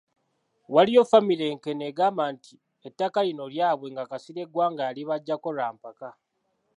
Waliyo 0.73 1.01
famire 1.11 1.45
e 1.49 1.53
Nkene 1.57 1.83
egamba 1.91 2.23
nti 2.33 2.53
ettaka 2.87 3.19
lino 3.27 3.45
lyabwe 3.53 3.87
nga 3.93 4.03
Kasirye 4.09 4.45
Gwanga 4.51 4.85
yalibajjako 4.87 5.47
lwa 5.55 5.67
mpaka. 5.75 6.09